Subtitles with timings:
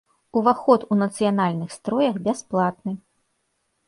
[0.37, 2.93] Уваход у нацыянальных строях бясплатны.